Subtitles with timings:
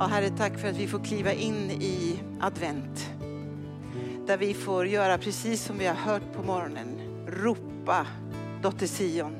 [0.00, 3.10] Ja, Herre, tack för att vi får kliva in i advent.
[4.26, 6.88] Där vi får göra precis som vi har hört på morgonen.
[7.26, 8.06] Ropa,
[8.62, 9.36] dotter Sion.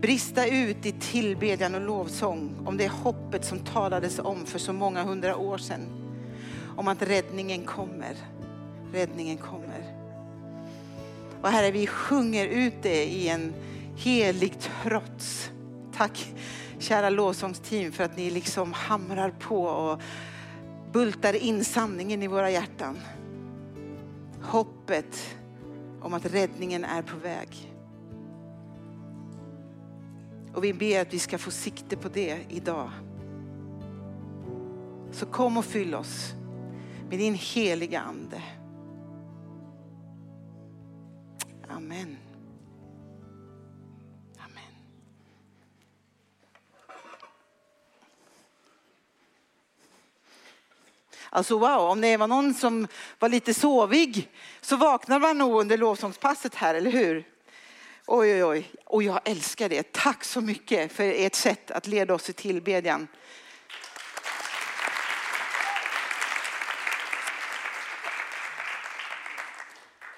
[0.00, 5.02] Brista ut i tillbedjan och lovsång om det hoppet som talades om för så många
[5.02, 5.86] hundra år sedan.
[6.76, 8.16] Om att räddningen kommer.
[8.92, 9.84] Räddningen kommer.
[11.42, 13.52] Och Herre, vi sjunger ut det i en
[13.96, 15.50] helig trots.
[15.96, 16.34] Tack
[16.80, 20.00] kära lovsångsteam för att ni liksom hamrar på och
[20.92, 22.98] bultar in sanningen i våra hjärtan.
[24.42, 25.36] Hoppet
[26.00, 27.72] om att räddningen är på väg.
[30.54, 32.90] Och vi ber att vi ska få sikte på det idag.
[35.12, 36.32] Så kom och fyll oss
[37.08, 38.42] med din heliga ande.
[41.68, 42.16] Amen.
[51.30, 52.86] Alltså wow, om det var någon som
[53.18, 54.28] var lite sovig
[54.60, 57.24] så vaknar man nog under lovsångspasset här, eller hur?
[58.06, 58.70] Oj, oj, oj.
[58.84, 59.92] Och jag älskar det.
[59.92, 63.08] Tack så mycket för ert sätt att leda oss i tillbedjan.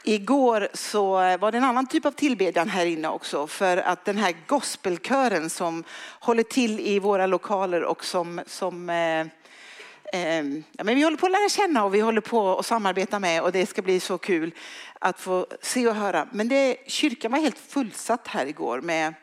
[0.04, 4.18] Igår så var det en annan typ av tillbedjan här inne också för att den
[4.18, 5.84] här gospelkören som
[6.20, 9.26] håller till i våra lokaler och som, som eh,
[10.14, 13.18] Ehm, ja, men vi håller på att lära känna och vi håller på att samarbeta
[13.18, 14.54] med och det ska bli så kul
[14.98, 16.28] att få se och höra.
[16.32, 19.14] Men det, kyrkan var helt fullsatt här igår med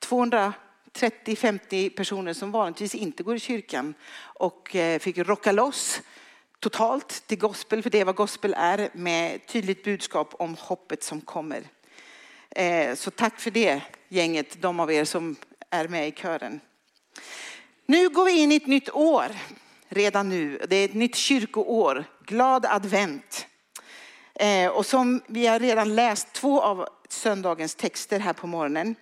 [0.00, 6.02] 230-50 personer som vanligtvis inte går i kyrkan och eh, fick rocka loss
[6.60, 11.20] totalt till gospel, för det är vad gospel är, med tydligt budskap om hoppet som
[11.20, 11.62] kommer.
[12.50, 15.36] Eh, så tack för det gänget, de av er som
[15.70, 16.60] är med i kören.
[17.86, 19.26] Nu går vi in i ett nytt år,
[19.88, 20.66] redan nu.
[20.68, 23.46] Det är ett nytt kyrkoår, glad advent.
[24.34, 28.94] Eh, och som vi har redan läst två av söndagens texter här på morgonen.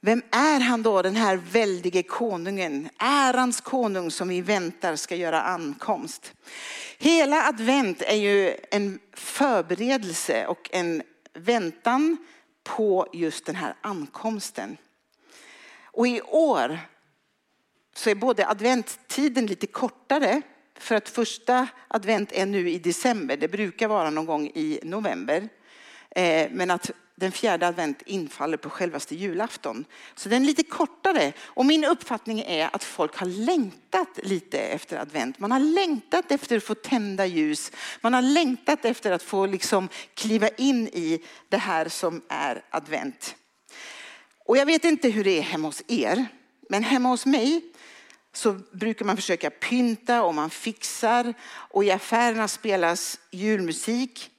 [0.00, 2.88] Vem är han då, den här väldige konungen?
[2.98, 6.32] Ärans konung som vi väntar ska göra ankomst.
[6.98, 11.02] Hela advent är ju en förberedelse och en
[11.34, 12.16] väntan
[12.64, 14.76] på just den här ankomsten.
[15.84, 16.78] Och i år
[17.96, 20.42] så är både adventtiden lite kortare
[20.78, 23.36] för att första advent är nu i december.
[23.36, 25.48] Det brukar vara någon gång i november.
[26.10, 29.84] Eh, men att den fjärde advent infaller på självaste julafton.
[30.14, 31.32] Så den är lite kortare.
[31.40, 35.38] Och min uppfattning är att folk har längtat lite efter advent.
[35.38, 37.72] Man har längtat efter att få tända ljus.
[38.00, 43.36] Man har längtat efter att få liksom kliva in i det här som är advent.
[44.44, 46.26] Och jag vet inte hur det är hemma hos er.
[46.68, 47.72] Men hemma hos mig
[48.36, 51.34] så brukar man försöka pynta och man fixar.
[51.46, 54.30] Och i affärerna spelas julmusik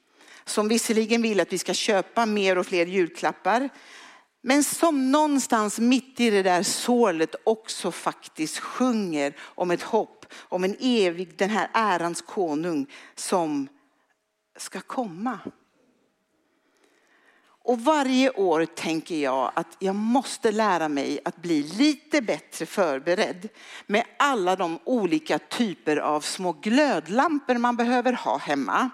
[0.45, 3.69] som visserligen vill att vi ska köpa mer och fler julklappar.
[4.41, 10.63] Men som någonstans mitt i det där sålet också faktiskt sjunger om ett hopp, om
[10.63, 13.67] en evig, den här ärans konung som
[14.57, 15.39] ska komma.
[17.67, 23.49] Och varje år tänker jag att jag måste lära mig att bli lite bättre förberedd
[23.87, 28.89] med alla de olika typer av små glödlampor man behöver ha hemma.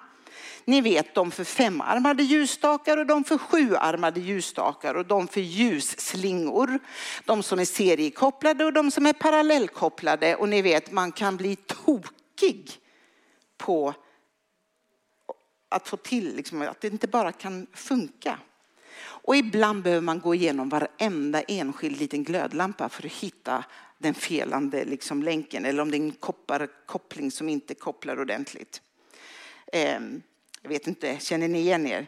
[0.65, 6.79] Ni vet de för femarmade ljusstakar och de för sjuarmade ljusstakar och de för ljusslingor.
[7.25, 10.35] De som är seriekopplade och de som är parallellkopplade.
[10.35, 12.71] Och ni vet man kan bli tokig
[13.57, 13.93] på
[15.69, 18.39] att få till, liksom, att det inte bara kan funka.
[19.23, 23.63] Och ibland behöver man gå igenom varenda enskild liten glödlampa för att hitta
[23.97, 28.81] den felande liksom, länken eller om det är en kopparkoppling som inte kopplar ordentligt.
[29.71, 30.21] Ehm,
[30.61, 32.07] jag vet inte, känner ni igen er?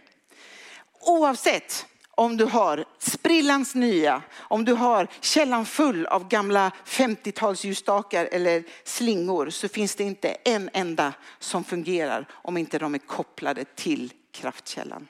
[1.00, 8.64] Oavsett om du har sprillans nya, om du har källan full av gamla 50-talsljusstakar eller
[8.84, 14.14] slingor så finns det inte en enda som fungerar om inte de är kopplade till
[14.32, 15.08] kraftkällan.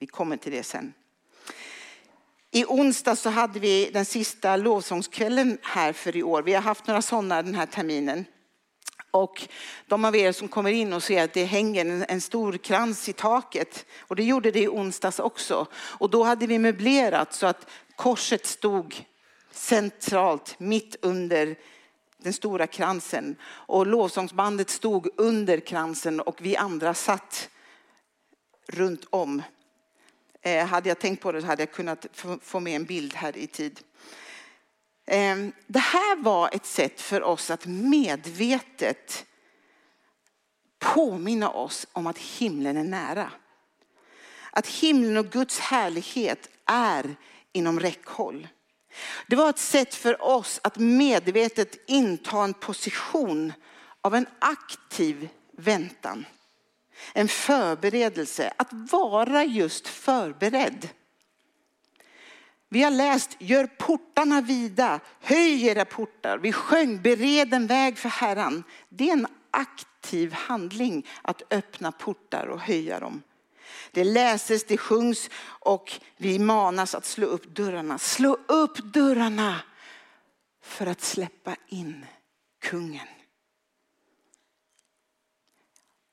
[0.00, 0.94] Vi kommer till det sen.
[2.50, 6.42] I onsdag så hade vi den sista lovsångskvällen här för i år.
[6.42, 8.24] Vi har haft några sådana den här terminen.
[9.10, 9.48] Och
[9.86, 13.12] de av er som kommer in och ser att det hänger en, stor krans i
[13.12, 13.86] taket.
[13.98, 15.66] Och det gjorde det i onsdags också.
[15.74, 19.04] Och då hade vi möblerat så att korset stod
[19.50, 21.56] centralt mitt under
[22.18, 23.36] den stora kransen.
[23.42, 27.50] Och lovsångsbandet stod under kransen och vi andra satt
[28.68, 29.42] runt om.
[30.42, 32.06] Eh, hade jag tänkt på det så hade jag kunnat
[32.42, 33.80] få med en bild här i tid.
[35.06, 39.26] Eh, det här var ett sätt för oss att medvetet
[40.78, 43.32] påminna oss om att himlen är nära.
[44.50, 47.16] Att himlen och Guds härlighet är
[47.52, 48.48] inom räckhåll.
[49.26, 53.52] Det var ett sätt för oss att medvetet inta en position
[54.00, 56.26] av en aktiv väntan.
[57.12, 60.88] En förberedelse, att vara just förberedd.
[62.68, 66.38] Vi har läst, gör portarna vida, höj era portar.
[66.38, 68.64] Vi sjöng, bered en väg för Herren.
[68.88, 73.22] Det är en aktiv handling att öppna portar och höja dem.
[73.90, 77.98] Det läses, det sjungs och vi manas att slå upp dörrarna.
[77.98, 79.60] Slå upp dörrarna
[80.62, 82.06] för att släppa in
[82.60, 83.06] kungen.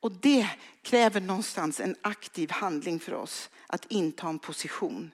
[0.00, 0.48] Och det
[0.82, 5.10] kräver någonstans en aktiv handling för oss att inta en position.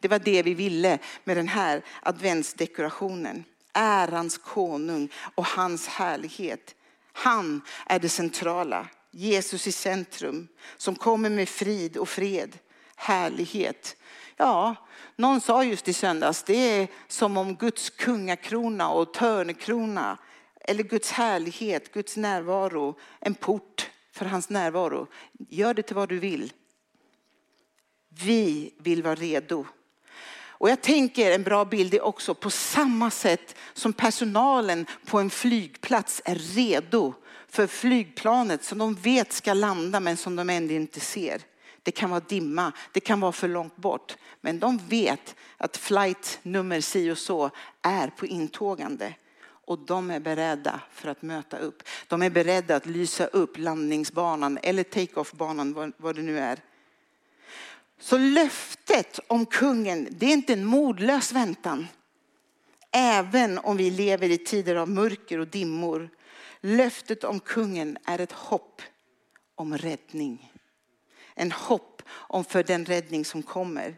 [0.00, 3.44] Det var det vi ville med den här adventsdekorationen.
[3.72, 6.74] Ärans konung och hans härlighet.
[7.12, 8.88] Han är det centrala.
[9.10, 12.58] Jesus i centrum som kommer med frid och fred,
[12.96, 13.96] härlighet.
[14.36, 14.74] Ja,
[15.16, 20.18] någon sa just i söndags, det är som om Guds kungakrona och törnekrona
[20.60, 25.06] eller Guds härlighet, Guds närvaro, en port för hans närvaro.
[25.48, 26.52] Gör det till vad du vill.
[28.08, 29.66] Vi vill vara redo.
[30.62, 35.30] Och jag tänker en bra bild är också på samma sätt som personalen på en
[35.30, 37.14] flygplats är redo
[37.48, 41.42] för flygplanet som de vet ska landa men som de ändå inte ser.
[41.82, 44.16] Det kan vara dimma, det kan vara för långt bort.
[44.40, 47.50] Men de vet att flight nummer si och så
[47.82, 49.14] är på intågande.
[49.64, 51.82] Och de är beredda för att möta upp.
[52.08, 56.58] De är beredda att lysa upp landningsbanan eller take-off-banan, vad det nu är.
[58.00, 61.86] Så löftet om kungen, det är inte en modlös väntan.
[62.90, 66.10] Även om vi lever i tider av mörker och dimmor.
[66.60, 68.82] Löftet om kungen är ett hopp
[69.54, 70.52] om räddning.
[71.34, 73.96] En hopp om för den räddning som kommer.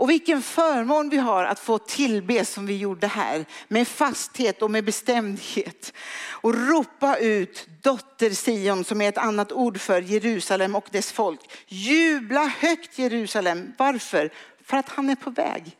[0.00, 4.70] Och vilken förmån vi har att få tillbe som vi gjorde här med fasthet och
[4.70, 5.92] med bestämdhet.
[6.30, 11.40] Och ropa ut dotter Sion som är ett annat ord för Jerusalem och dess folk.
[11.68, 13.72] Jubla högt Jerusalem.
[13.78, 14.30] Varför?
[14.64, 15.76] För att han är på väg.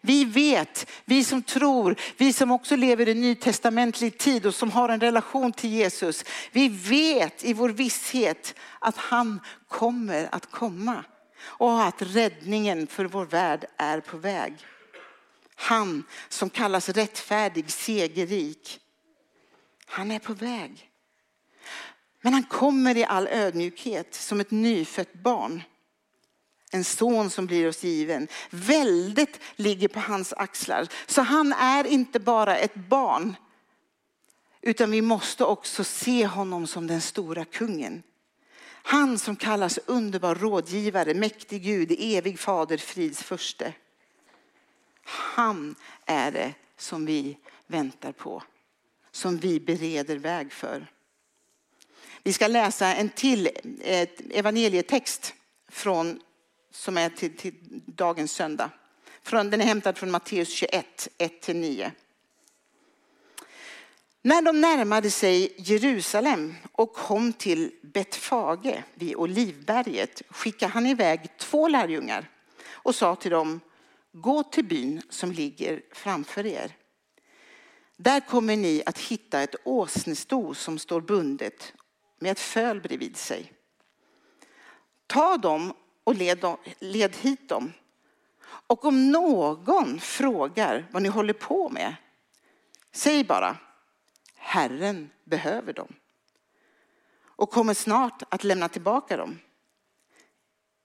[0.00, 4.88] Vi vet, vi som tror, vi som också lever i nytestamentlig tid och som har
[4.88, 6.24] en relation till Jesus.
[6.52, 11.04] Vi vet i vår visshet att han kommer att komma
[11.40, 14.54] och att räddningen för vår värld är på väg.
[15.54, 18.80] Han som kallas rättfärdig, segerrik.
[19.86, 20.90] Han är på väg.
[22.20, 25.62] Men han kommer i all ödmjukhet som ett nyfött barn.
[26.70, 28.28] En son som blir oss given.
[28.50, 30.88] Väldet ligger på hans axlar.
[31.06, 33.36] Så han är inte bara ett barn.
[34.60, 38.02] Utan vi måste också se honom som den stora kungen.
[38.88, 43.72] Han som kallas underbar rådgivare, mäktig Gud, evig fader, frids förste.
[45.04, 45.74] Han
[46.06, 48.42] är det som vi väntar på,
[49.10, 50.86] som vi bereder väg för.
[52.22, 53.48] Vi ska läsa en till
[54.30, 55.34] evangelietext
[55.68, 56.20] från,
[56.70, 57.54] som är till, till
[57.86, 58.70] dagens söndag.
[59.50, 61.90] den är hämtad från Matteus 21, 1-9.
[64.22, 71.68] När de närmade sig Jerusalem och kom till Betfage vid Olivberget skickade han iväg två
[71.68, 72.30] lärjungar
[72.70, 73.60] och sa till dem,
[74.12, 76.76] gå till byn som ligger framför er.
[77.96, 81.72] Där kommer ni att hitta ett åsnesto som står bundet
[82.18, 83.52] med ett föl bredvid sig.
[85.06, 87.72] Ta dem och led, dem, led hit dem.
[88.42, 91.96] Och om någon frågar vad ni håller på med,
[92.92, 93.56] säg bara
[94.38, 95.94] Herren behöver dem
[97.20, 99.38] och kommer snart att lämna tillbaka dem.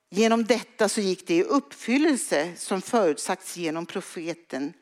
[0.10, 4.74] Genom detta så gick det i uppfyllelse som förutsagts genom profeten.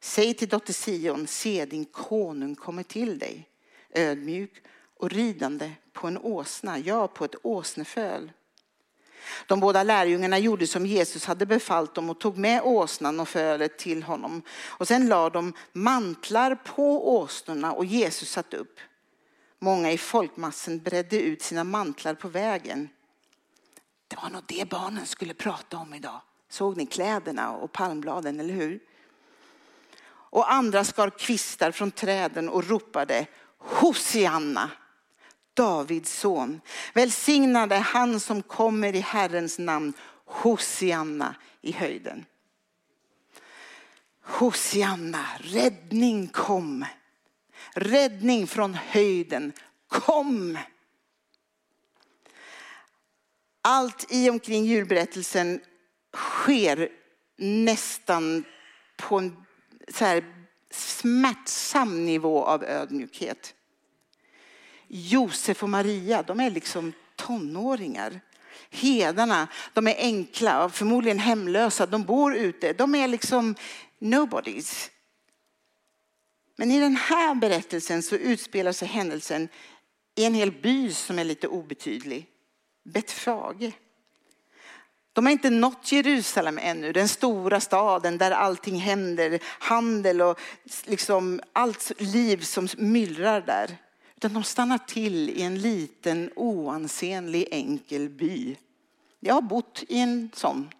[0.00, 3.48] Säg till dotter Sion, se din konung kommer till dig,
[3.90, 4.62] ödmjuk
[4.96, 8.32] och ridande på en åsna, ja på ett åsneföl.
[9.46, 13.78] De båda lärjungarna gjorde som Jesus hade befallt dem och tog med åsnan och fölet
[13.78, 14.42] till honom.
[14.66, 18.80] Och sen lade de mantlar på åsnorna och Jesus satt upp.
[19.58, 22.88] Många i folkmassan bredde ut sina mantlar på vägen.
[24.08, 26.20] Det var nog det barnen skulle prata om idag.
[26.48, 28.80] Såg ni kläderna och palmbladen, eller hur?
[30.30, 33.26] Och andra skar kvistar från träden och ropade
[33.58, 34.70] Hosianna,
[35.58, 36.60] Davids son.
[36.94, 39.92] Välsignad är han som kommer i Herrens namn.
[40.24, 42.24] Hosianna i höjden.
[44.22, 46.84] Hosianna, räddning kom.
[47.74, 49.52] Räddning från höjden
[49.88, 50.58] kom.
[53.62, 55.60] Allt i omkring julberättelsen
[56.14, 56.88] sker
[57.36, 58.44] nästan
[58.96, 59.36] på en
[59.94, 60.24] så här
[60.70, 63.54] smärtsam nivå av ödmjukhet.
[64.88, 68.20] Josef och Maria, de är liksom tonåringar.
[68.70, 72.72] Hedarna, de är enkla, förmodligen hemlösa, de bor ute.
[72.72, 73.54] De är liksom
[73.98, 74.90] nobodies.
[76.56, 79.48] Men i den här berättelsen så utspelar sig händelsen
[80.14, 82.26] i en hel by som är lite obetydlig.
[82.84, 83.72] Betfage.
[85.12, 90.40] De har inte nått Jerusalem ännu, den stora staden där allting händer, handel och
[90.84, 93.76] liksom allt liv som myllrar där.
[94.18, 98.56] Utan de stannar till i en liten oansenlig enkel by.
[99.20, 100.70] Jag har bott i en sån.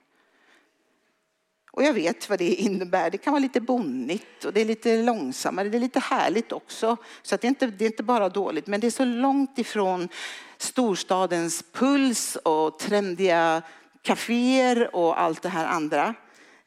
[1.73, 3.11] Och jag vet vad det innebär.
[3.11, 5.68] Det kan vara lite bonnigt och det är lite långsammare.
[5.68, 6.97] Det är lite härligt också.
[7.23, 9.59] Så att det, är inte, det är inte bara dåligt, men det är så långt
[9.59, 10.09] ifrån
[10.57, 13.62] storstadens puls och trendiga
[14.02, 16.14] kaféer och allt det här andra.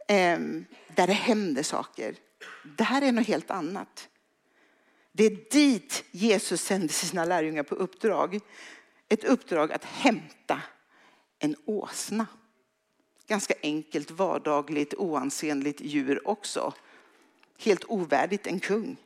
[0.07, 0.39] Eh,
[0.95, 2.15] där det händer saker.
[2.77, 4.07] Det här är något helt annat.
[5.11, 8.39] Det är dit Jesus sände sina lärjungar på uppdrag.
[9.09, 10.61] Ett uppdrag att hämta
[11.39, 12.27] en åsna.
[13.27, 16.73] Ganska enkelt, vardagligt, oansenligt djur också.
[17.57, 18.97] Helt ovärdigt en kung.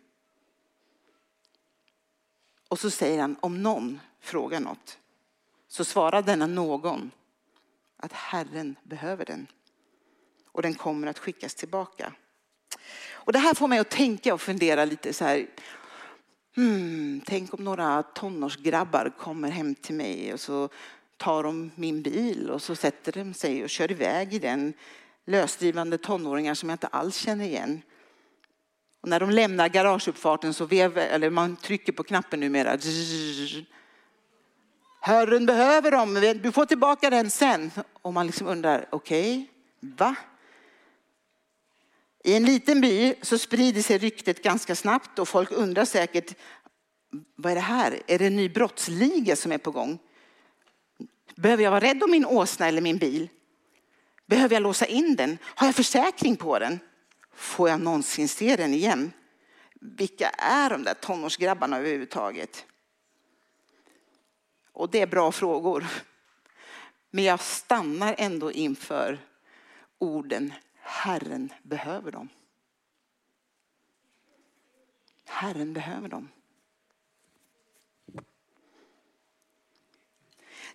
[2.67, 4.97] Och så säger han, om någon frågar något,
[5.67, 7.11] så svarar denna någon
[7.97, 9.47] att Herren behöver den.
[10.51, 12.13] Och den kommer att skickas tillbaka.
[13.11, 15.47] Och det här får mig att tänka och fundera lite så här.
[16.55, 20.69] Hmm, tänk om några tonårsgrabbar kommer hem till mig och så
[21.17, 24.73] tar de min bil och så sätter de sig och kör iväg i den.
[25.25, 27.81] Lösdrivande tonåringar som jag inte alls känner igen.
[29.01, 32.77] Och när de lämnar garageuppfarten så vevar, eller man trycker på knappen numera.
[35.01, 37.71] Herren behöver dem, du får tillbaka den sen.
[38.01, 39.49] Och man liksom undrar, okej,
[39.81, 40.15] okay, va?
[42.25, 46.35] I en liten by så sprider sig ryktet ganska snabbt och folk undrar säkert,
[47.35, 48.01] vad är det här?
[48.07, 49.99] Är det en ny brottsliga som är på gång?
[51.35, 53.29] Behöver jag vara rädd om min åsna eller min bil?
[54.25, 55.37] Behöver jag låsa in den?
[55.43, 56.79] Har jag försäkring på den?
[57.35, 59.11] Får jag någonsin se den igen?
[59.81, 62.65] Vilka är de där tonårsgrabbarna överhuvudtaget?
[64.71, 65.85] Och det är bra frågor.
[67.11, 69.19] Men jag stannar ändå inför
[69.97, 70.53] orden
[70.87, 72.29] Herren behöver dem.
[75.25, 76.29] Herren behöver dem.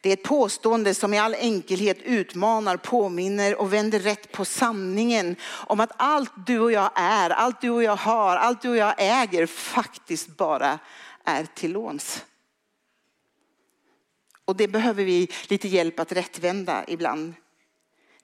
[0.00, 5.36] Det är ett påstående som i all enkelhet utmanar, påminner och vänder rätt på sanningen
[5.66, 8.76] om att allt du och jag är, allt du och jag har, allt du och
[8.76, 10.78] jag äger faktiskt bara
[11.24, 12.24] är till låns.
[14.44, 17.34] Och det behöver vi lite hjälp att rättvända ibland.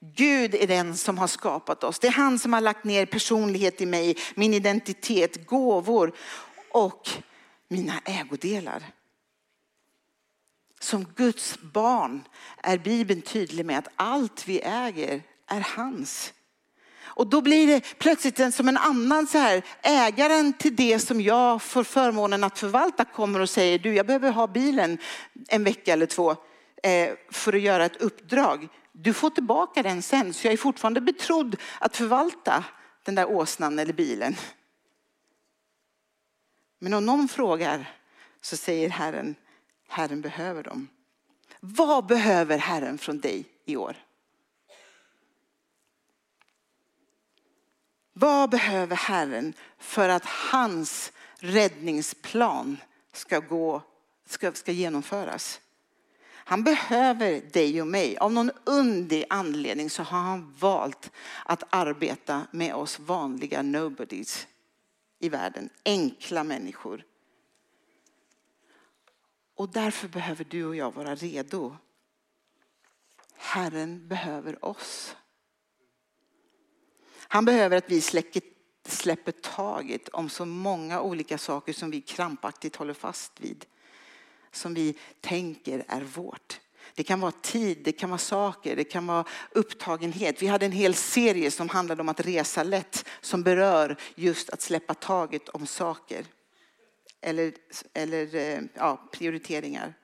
[0.00, 1.98] Gud är den som har skapat oss.
[1.98, 6.12] Det är han som har lagt ner personlighet i mig, min identitet, gåvor
[6.70, 7.10] och
[7.68, 8.82] mina ägodelar.
[10.80, 12.24] Som Guds barn
[12.62, 16.32] är Bibeln tydlig med att allt vi äger är hans.
[17.16, 21.20] Och då blir det plötsligt en, som en annan så här, ägaren till det som
[21.20, 24.98] jag får förmånen att förvalta kommer och säger, du jag behöver ha bilen
[25.48, 26.30] en vecka eller två
[26.82, 28.68] eh, för att göra ett uppdrag.
[28.98, 32.64] Du får tillbaka den sen, så jag är fortfarande betrodd att förvalta
[33.02, 34.36] den där åsnan eller bilen.
[36.78, 37.94] Men om någon frågar
[38.40, 39.34] så säger Herren,
[39.88, 40.88] Herren behöver dem.
[41.60, 43.96] Vad behöver Herren från dig i år?
[48.12, 52.76] Vad behöver Herren för att hans räddningsplan
[53.12, 53.82] ska, gå,
[54.26, 55.60] ska, ska genomföras?
[56.48, 58.18] Han behöver dig och mig.
[58.18, 61.10] Av någon underlig anledning så har han valt
[61.44, 64.46] att arbeta med oss vanliga nobodies
[65.18, 65.70] i världen.
[65.84, 67.04] Enkla människor.
[69.54, 71.76] Och därför behöver du och jag vara redo.
[73.34, 75.16] Herren behöver oss.
[77.28, 78.42] Han behöver att vi släcker,
[78.84, 83.66] släpper taget om så många olika saker som vi krampaktigt håller fast vid.
[84.56, 86.60] Som vi tänker är vårt.
[86.94, 90.42] Det kan vara tid, det kan vara saker, det kan vara upptagenhet.
[90.42, 94.62] Vi hade en hel serie som handlade om att resa lätt som berör just att
[94.62, 96.24] släppa taget om saker.
[97.20, 97.52] Eller,
[97.94, 99.94] eller eh, ja, prioriteringar.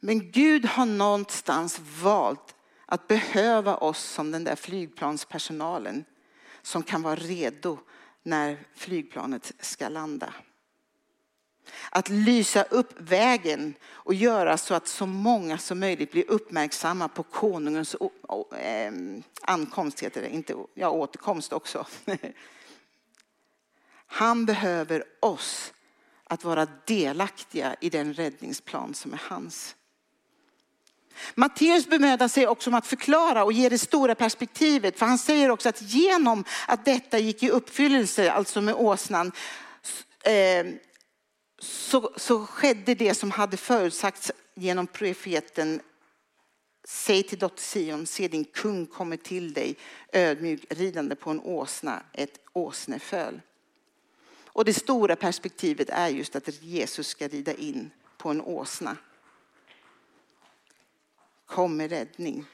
[0.00, 2.54] Men Gud har någonstans valt
[2.86, 6.04] att behöva oss som den där flygplanspersonalen.
[6.62, 7.78] som kan vara redo
[8.22, 10.34] när flygplanet ska landa.
[11.90, 17.22] Att lysa upp vägen och göra så att så många som möjligt blir uppmärksamma på
[17.22, 17.96] konungens
[18.58, 20.28] ehm, ankomst, heter det.
[20.28, 21.86] Inte, ja, återkomst också.
[24.06, 25.72] Han behöver oss
[26.24, 29.76] att vara delaktiga i den räddningsplan som är hans.
[31.34, 34.98] Matteus bemödar sig också om att förklara och ge det stora perspektivet.
[34.98, 39.32] För han säger också att genom att detta gick i uppfyllelse, alltså med åsnan,
[40.24, 40.78] ehm,
[41.58, 45.80] så, så skedde det som hade förutsagts genom profeten
[46.88, 49.76] Säg till dotter Sion, se din kung kommer till dig
[50.12, 53.40] ödmjuk ridande på en åsna, ett åsneföl.
[54.46, 58.96] Och det stora perspektivet är just att Jesus ska rida in på en åsna.
[61.46, 62.44] Kom med räddning.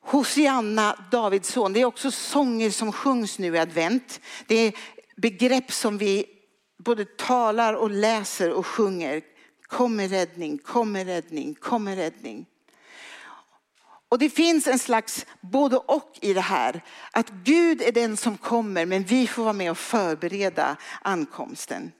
[0.00, 4.20] Hosianna, Davids son, det är också sånger som sjungs nu i advent.
[4.46, 4.78] Det är
[5.16, 6.33] begrepp som vi
[6.78, 9.22] både talar och läser och sjunger.
[9.62, 12.46] Kom med räddning, kom med räddning, kom med räddning.
[14.08, 16.84] Och det finns en slags både och i det här.
[17.10, 21.92] Att Gud är den som kommer men vi får vara med och förbereda ankomsten.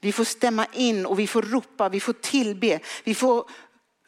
[0.00, 3.44] Vi får stämma in och vi får ropa, vi får tillbe, vi får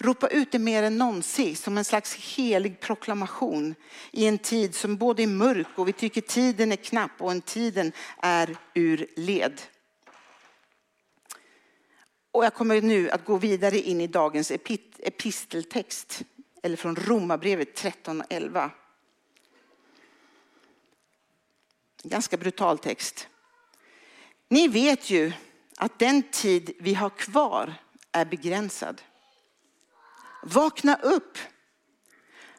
[0.00, 3.74] ropa ut det mer än någonsin som en slags helig proklamation
[4.10, 7.40] i en tid som både är mörk och vi tycker tiden är knapp och en
[7.40, 7.92] tiden
[8.22, 9.60] är ur led.
[12.32, 14.52] Och jag kommer nu att gå vidare in i dagens
[14.98, 16.22] episteltext,
[16.62, 18.70] eller från Romarbrevet 13.11.
[22.02, 23.28] Ganska brutal text.
[24.48, 25.32] Ni vet ju
[25.76, 27.74] att den tid vi har kvar
[28.12, 29.02] är begränsad.
[30.42, 31.38] Vakna upp,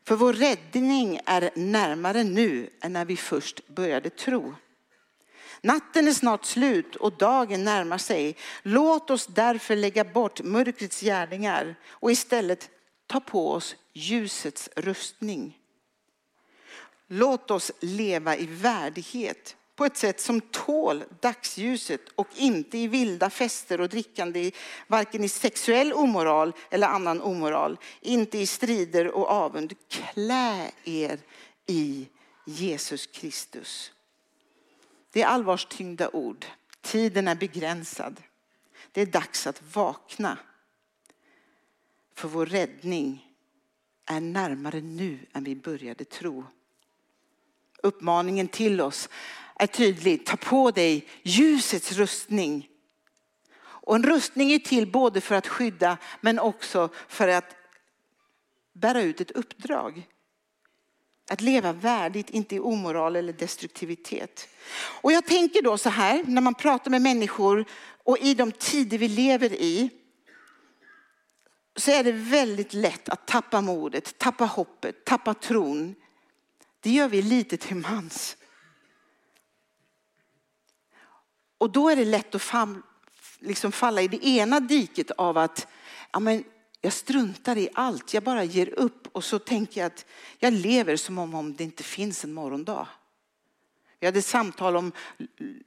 [0.03, 4.56] för vår räddning är närmare nu än när vi först började tro.
[5.65, 8.38] Natten är snart slut och dagen närmar sig.
[8.63, 12.69] Låt oss därför lägga bort mörkrets gärningar och istället
[13.08, 15.58] ta på oss ljusets rustning.
[17.08, 23.30] Låt oss leva i värdighet på ett sätt som tål dagsljuset och inte i vilda
[23.30, 24.52] fester och drickande,
[24.88, 29.73] varken i sexuell omoral eller annan omoral, inte i strider och avund.
[29.89, 31.19] Klä er
[31.65, 32.08] i
[32.45, 33.91] Jesus Kristus.
[35.13, 36.45] Det är allvarstyngda ord.
[36.82, 38.21] Tiden är begränsad.
[38.91, 40.38] Det är dags att vakna.
[42.13, 43.34] För vår räddning
[44.06, 46.45] är närmare nu än vi började tro.
[47.84, 49.10] Uppmaningen till oss
[49.56, 50.26] är tydlig.
[50.26, 52.69] Ta på dig ljusets rustning.
[53.56, 57.56] Och en rustning är till både för att skydda men också för att
[58.73, 60.08] bära ut ett uppdrag.
[61.30, 64.48] Att leva värdigt, inte i omoral eller destruktivitet.
[65.02, 67.66] Och jag tänker då så här, när man pratar med människor
[68.04, 69.90] och i de tider vi lever i,
[71.76, 75.96] så är det väldigt lätt att tappa modet, tappa hoppet, tappa tron.
[76.80, 78.38] Det gör vi lite till mans.
[81.58, 82.68] Och då är det lätt att
[83.40, 85.68] liksom falla i det ena diket av att
[86.12, 86.44] ja, men
[86.86, 90.06] jag struntar i allt, jag bara ger upp och så tänker jag att
[90.39, 92.88] jag lever som om det inte finns en morgondag.
[94.00, 94.91] Vi hade samtal om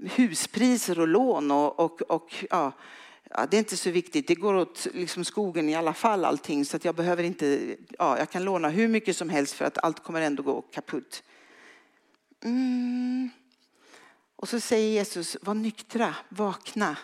[0.00, 2.72] huspriser och lån och, och, och ja,
[3.31, 4.29] ja, det är inte så viktigt.
[4.29, 8.18] Det går åt liksom skogen i alla fall allting så att jag behöver inte, ja,
[8.18, 11.22] jag kan låna hur mycket som helst för att allt kommer ändå gå kaputt.
[12.44, 13.31] Mm.
[14.37, 16.96] Och så säger Jesus, var nyktra, vakna,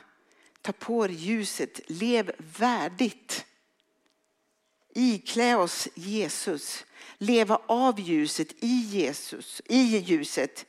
[0.60, 3.46] ta på er ljuset, lev värdigt.
[4.94, 6.84] Iklä oss Jesus,
[7.18, 10.66] leva av ljuset i Jesus, i ljuset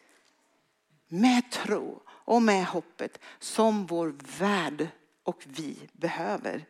[1.08, 4.88] med tro och med hoppet som vår värld
[5.24, 6.66] och vi behöver.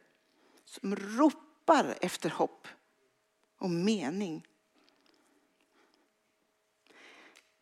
[0.66, 2.68] Som ropar efter hopp
[3.58, 4.48] och mening.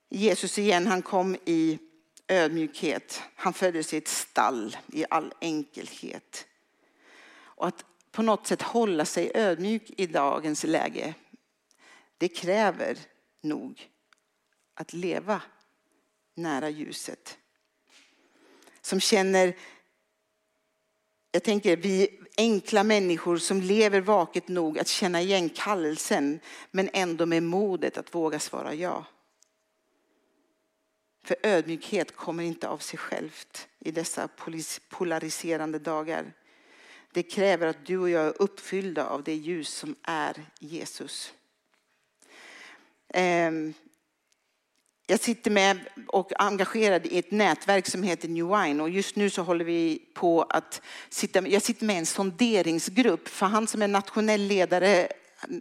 [0.09, 1.79] Jesus igen, han kom i
[2.27, 3.21] ödmjukhet.
[3.35, 6.47] Han föddes i ett stall i all enkelhet.
[7.33, 11.13] Och att på något sätt hålla sig ödmjuk i dagens läge,
[12.17, 12.97] det kräver
[13.41, 13.89] nog
[14.73, 15.41] att leva
[16.35, 17.37] nära ljuset.
[18.81, 19.57] Som känner,
[21.31, 26.39] jag tänker vi enkla människor som lever vaket nog att känna igen kallelsen
[26.71, 29.05] men ändå med modet att våga svara ja.
[31.23, 34.29] För ödmjukhet kommer inte av sig självt i dessa
[34.89, 36.33] polariserande dagar.
[37.13, 41.33] Det kräver att du och jag är uppfyllda av det ljus som är Jesus.
[43.13, 43.73] Ehm,
[45.07, 49.15] jag sitter med och är engagerad i ett nätverk som heter New Wine och just
[49.15, 53.67] nu så håller vi på att sitta, jag sitter med i en sonderingsgrupp för han
[53.67, 55.07] som är nationell ledare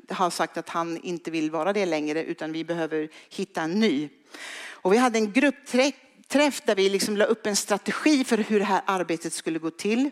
[0.08, 4.08] har sagt att han inte vill vara det längre utan vi behöver hitta en ny.
[4.62, 8.64] Och vi hade en gruppträff där vi liksom la upp en strategi för hur det
[8.64, 10.10] här arbetet skulle gå till.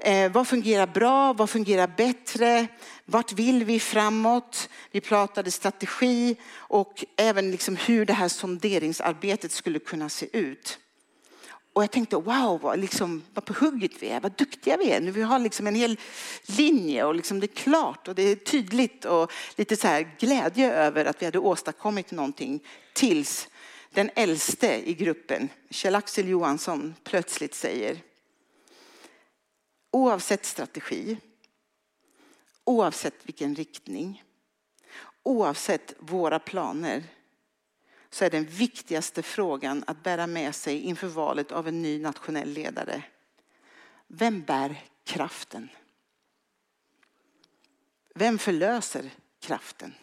[0.00, 1.32] Eh, vad fungerar bra?
[1.32, 2.66] Vad fungerar bättre?
[3.04, 4.68] Vart vill vi framåt?
[4.90, 10.78] Vi pratade strategi och även liksom hur det här sonderingsarbetet skulle kunna se ut.
[11.72, 15.00] Och jag tänkte wow, vad, liksom, vad på hugget vi är, vad duktiga vi är.
[15.00, 15.98] Nu vi har liksom en hel
[16.46, 20.72] linje och liksom det är klart och det är tydligt och lite så här glädje
[20.72, 22.60] över att vi hade åstadkommit någonting
[22.92, 23.48] tills
[23.90, 27.96] den äldste i gruppen, Kjell-Axel Johansson, plötsligt säger
[29.90, 31.18] oavsett strategi,
[32.64, 34.24] oavsett vilken riktning,
[35.22, 37.04] oavsett våra planer
[38.10, 42.48] så är den viktigaste frågan att bära med sig inför valet av en ny nationell
[42.48, 43.02] ledare.
[44.06, 45.68] Vem bär kraften?
[48.14, 49.94] Vem förlöser kraften?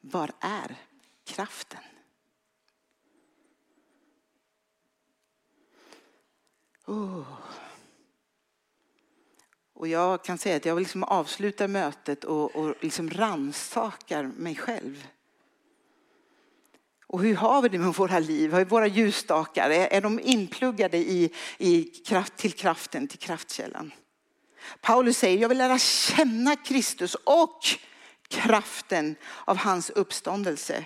[0.00, 0.76] Var är
[1.24, 1.80] kraften?
[6.86, 7.24] Oh.
[9.74, 15.06] Och jag kan säga att jag liksom avslutar mötet och, och liksom ransakar mig själv.
[17.06, 18.52] Och hur har vi det med våra liv?
[18.52, 23.92] Har våra ljusstakar, är, är de inpluggade i, i kraft, till kraften, till kraftkällan?
[24.80, 27.60] Paulus säger, jag vill lära känna Kristus och
[28.28, 30.84] kraften av hans uppståndelse.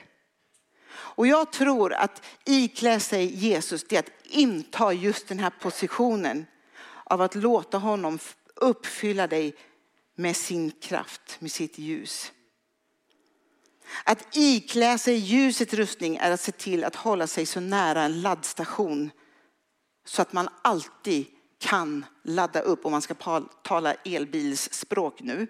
[1.17, 6.47] Och jag tror att iklä sig Jesus, det är att inta just den här positionen
[7.05, 8.19] av att låta honom
[8.55, 9.57] uppfylla dig
[10.15, 12.33] med sin kraft, med sitt ljus.
[14.05, 18.21] Att iklä sig ljusets rustning är att se till att hålla sig så nära en
[18.21, 19.11] laddstation
[20.05, 21.27] så att man alltid
[21.59, 25.47] kan ladda upp, om man ska tala elbilsspråk nu.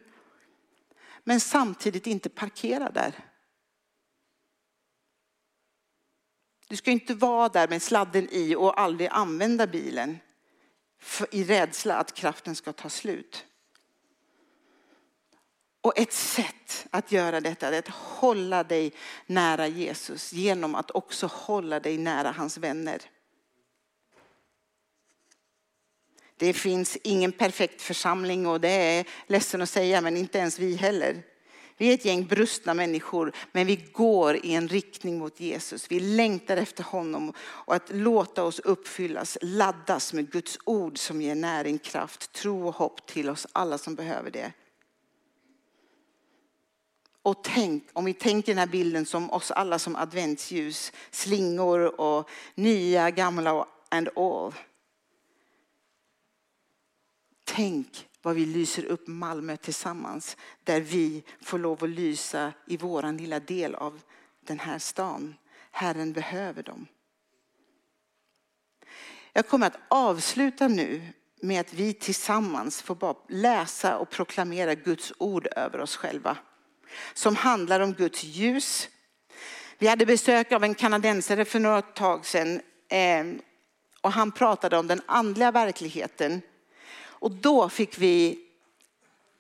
[1.25, 3.15] Men samtidigt inte parkera där.
[6.69, 10.19] Du ska inte vara där med sladden i och aldrig använda bilen
[11.31, 13.47] i rädsla att kraften ska ta slut.
[15.81, 18.93] Och ett sätt att göra detta är att hålla dig
[19.27, 23.03] nära Jesus genom att också hålla dig nära hans vänner.
[26.37, 30.75] Det finns ingen perfekt församling och det är ledsen att säga men inte ens vi
[30.75, 31.23] heller.
[31.77, 35.91] Vi är ett gäng brustna människor, men vi går i en riktning mot Jesus.
[35.91, 41.35] Vi längtar efter honom och att låta oss uppfyllas, laddas med Guds ord som ger
[41.35, 44.53] näring, kraft, tro och hopp till oss alla som behöver det.
[47.23, 52.31] Och tänk, om vi tänker den här bilden som oss alla som adventsljus, slingor och
[52.55, 54.55] nya, gamla and all.
[57.45, 60.37] Tänk vad vi lyser upp Malmö tillsammans.
[60.65, 64.01] Där vi får lov att lysa i våran lilla del av
[64.47, 65.35] den här stan.
[65.71, 66.87] Herren behöver dem.
[69.33, 71.03] Jag kommer att avsluta nu
[71.43, 76.37] med att vi tillsammans får bara läsa och proklamera Guds ord över oss själva.
[77.15, 78.89] Som handlar om Guds ljus.
[79.79, 82.61] Vi hade besök av en kanadensare för några tag sedan.
[82.89, 83.25] Eh,
[84.01, 86.43] och han pratade om den andliga verkligheten
[87.19, 88.39] och då fick vi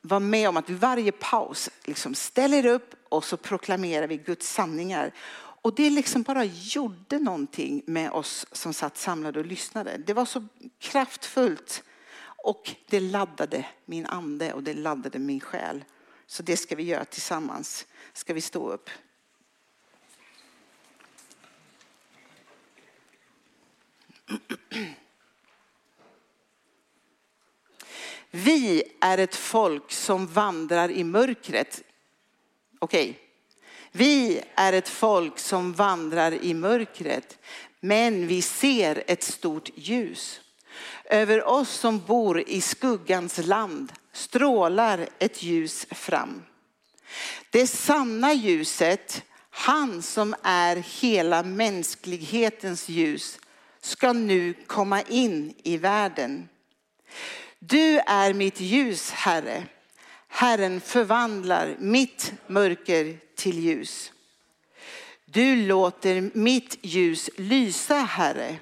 [0.02, 4.52] vara med om att vid varje paus liksom ställer upp och så proklamerar vi Guds
[4.52, 5.12] sanningar.
[5.38, 9.96] Och det liksom bara gjorde någonting med oss som satt samlade och lyssnade.
[10.06, 10.46] Det var så
[10.78, 11.82] kraftfullt
[12.36, 15.84] och det laddade min ande och det laddade min själ.
[16.26, 17.86] Så det ska vi göra tillsammans.
[18.12, 18.90] Ska vi stå upp?
[28.36, 31.82] Vi är ett folk som vandrar i mörkret.
[32.78, 33.10] Okej.
[33.10, 33.14] Okay.
[33.92, 37.38] Vi är ett folk som vandrar i mörkret,
[37.80, 40.40] men vi ser ett stort ljus.
[41.04, 46.42] Över oss som bor i skuggans land strålar ett ljus fram.
[47.50, 53.38] Det sanna ljuset, han som är hela mänsklighetens ljus,
[53.80, 56.48] ska nu komma in i världen.
[57.58, 59.66] Du är mitt ljus, Herre.
[60.28, 64.12] Herren förvandlar mitt mörker till ljus.
[65.24, 68.56] Du låter mitt ljus lysa, Herre.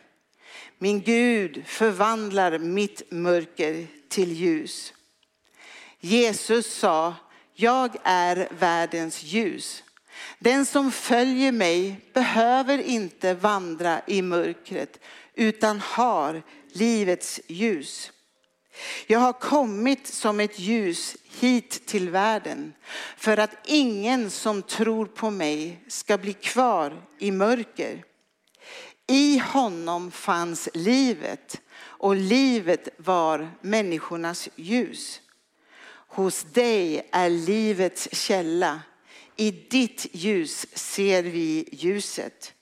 [0.79, 4.93] Min Gud förvandlar mitt mörker till ljus.
[6.01, 7.15] Jesus sa,
[7.55, 9.83] jag är världens ljus.
[10.39, 15.01] Den som följer mig behöver inte vandra i mörkret
[15.35, 18.13] utan har livets ljus.
[19.07, 22.75] Jag har kommit som ett ljus hit till världen
[23.17, 28.05] för att ingen som tror på mig ska bli kvar i mörker.
[29.07, 35.21] I honom fanns livet och livet var människornas ljus.
[36.09, 38.81] Hos dig är livets källa.
[39.37, 42.55] I ditt ljus ser vi ljuset.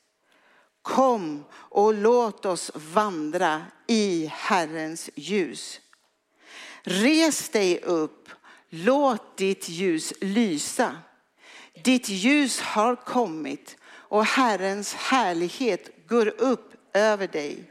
[0.82, 5.80] Kom och låt oss vandra i Herrens ljus.
[6.82, 8.28] Res dig upp,
[8.70, 10.96] låt ditt ljus lysa.
[11.74, 17.64] Ditt ljus har kommit och Herrens härlighet går upp över dig.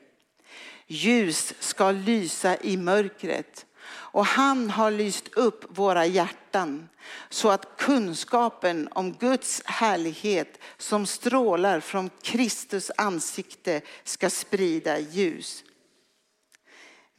[0.88, 6.90] Ljus ska lysa i mörkret och han har lyst upp våra hjärtan
[7.30, 15.64] så att kunskapen om Guds härlighet som strålar från Kristus ansikte ska sprida ljus.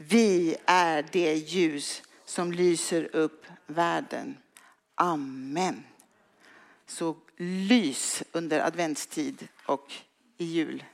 [0.09, 4.37] Vi är det ljus som lyser upp världen.
[4.95, 5.85] Amen.
[6.87, 9.93] Så lys under adventstid och
[10.39, 10.85] i jul.